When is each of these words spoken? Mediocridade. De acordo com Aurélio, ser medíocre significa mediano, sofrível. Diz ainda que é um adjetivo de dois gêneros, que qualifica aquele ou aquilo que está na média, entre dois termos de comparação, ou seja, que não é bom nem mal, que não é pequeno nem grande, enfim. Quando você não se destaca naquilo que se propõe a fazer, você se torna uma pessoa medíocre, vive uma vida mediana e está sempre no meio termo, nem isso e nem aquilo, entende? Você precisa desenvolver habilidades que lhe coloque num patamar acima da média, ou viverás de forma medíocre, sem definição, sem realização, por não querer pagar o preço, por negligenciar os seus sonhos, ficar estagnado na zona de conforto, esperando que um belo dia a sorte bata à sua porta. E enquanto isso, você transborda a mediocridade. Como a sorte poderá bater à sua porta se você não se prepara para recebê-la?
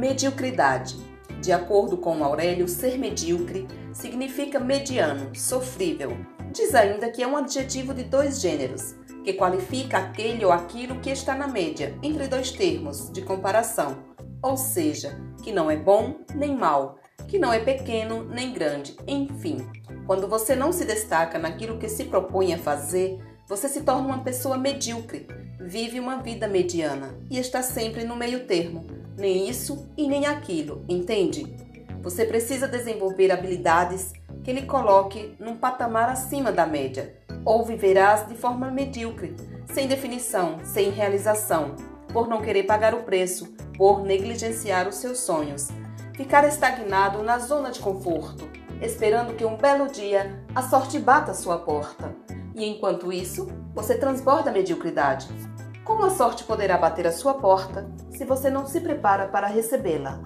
Mediocridade. 0.00 0.96
De 1.42 1.52
acordo 1.52 1.98
com 1.98 2.24
Aurélio, 2.24 2.66
ser 2.66 2.96
medíocre 2.96 3.68
significa 3.92 4.58
mediano, 4.58 5.30
sofrível. 5.36 6.16
Diz 6.50 6.74
ainda 6.74 7.10
que 7.10 7.22
é 7.22 7.26
um 7.26 7.36
adjetivo 7.36 7.92
de 7.92 8.04
dois 8.04 8.40
gêneros, 8.40 8.94
que 9.22 9.34
qualifica 9.34 9.98
aquele 9.98 10.42
ou 10.42 10.52
aquilo 10.52 11.00
que 11.00 11.10
está 11.10 11.34
na 11.34 11.46
média, 11.46 11.94
entre 12.02 12.28
dois 12.28 12.50
termos 12.50 13.12
de 13.12 13.20
comparação, 13.20 14.02
ou 14.42 14.56
seja, 14.56 15.20
que 15.42 15.52
não 15.52 15.70
é 15.70 15.76
bom 15.76 16.20
nem 16.34 16.56
mal, 16.56 16.98
que 17.28 17.38
não 17.38 17.52
é 17.52 17.58
pequeno 17.58 18.24
nem 18.24 18.54
grande, 18.54 18.96
enfim. 19.06 19.58
Quando 20.06 20.26
você 20.26 20.56
não 20.56 20.72
se 20.72 20.86
destaca 20.86 21.38
naquilo 21.38 21.76
que 21.76 21.90
se 21.90 22.04
propõe 22.04 22.54
a 22.54 22.58
fazer, 22.58 23.18
você 23.46 23.68
se 23.68 23.82
torna 23.82 24.08
uma 24.08 24.24
pessoa 24.24 24.56
medíocre, 24.56 25.26
vive 25.60 26.00
uma 26.00 26.22
vida 26.22 26.48
mediana 26.48 27.20
e 27.30 27.38
está 27.38 27.62
sempre 27.62 28.02
no 28.04 28.16
meio 28.16 28.46
termo, 28.46 28.86
nem 29.16 29.48
isso 29.48 29.88
e 29.96 30.08
nem 30.08 30.26
aquilo, 30.26 30.84
entende? 30.88 31.56
Você 32.02 32.24
precisa 32.24 32.66
desenvolver 32.66 33.30
habilidades 33.30 34.12
que 34.42 34.52
lhe 34.52 34.62
coloque 34.62 35.36
num 35.38 35.56
patamar 35.56 36.08
acima 36.08 36.50
da 36.50 36.66
média, 36.66 37.14
ou 37.44 37.64
viverás 37.64 38.26
de 38.26 38.34
forma 38.34 38.70
medíocre, 38.70 39.36
sem 39.72 39.86
definição, 39.86 40.58
sem 40.64 40.90
realização, 40.90 41.76
por 42.12 42.26
não 42.26 42.40
querer 42.40 42.64
pagar 42.64 42.94
o 42.94 43.02
preço, 43.02 43.54
por 43.76 44.02
negligenciar 44.02 44.88
os 44.88 44.96
seus 44.96 45.20
sonhos, 45.20 45.68
ficar 46.14 46.46
estagnado 46.46 47.22
na 47.22 47.38
zona 47.38 47.70
de 47.70 47.80
conforto, 47.80 48.48
esperando 48.80 49.34
que 49.34 49.44
um 49.44 49.56
belo 49.56 49.88
dia 49.88 50.44
a 50.54 50.62
sorte 50.62 50.98
bata 50.98 51.32
à 51.32 51.34
sua 51.34 51.58
porta. 51.58 52.14
E 52.54 52.64
enquanto 52.64 53.12
isso, 53.12 53.46
você 53.74 53.96
transborda 53.96 54.50
a 54.50 54.52
mediocridade. 54.52 55.28
Como 55.84 56.04
a 56.04 56.10
sorte 56.10 56.44
poderá 56.44 56.76
bater 56.76 57.06
à 57.06 57.12
sua 57.12 57.34
porta 57.34 57.90
se 58.20 58.26
você 58.26 58.50
não 58.50 58.66
se 58.66 58.82
prepara 58.82 59.28
para 59.28 59.46
recebê-la? 59.46 60.20